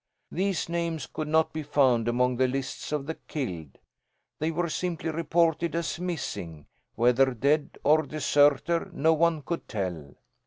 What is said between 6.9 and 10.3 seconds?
whether dead or a deserter, no one could tell.